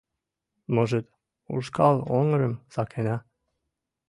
[0.73, 1.07] —Можыт,
[1.55, 3.15] ушкал оҥгырым сакена?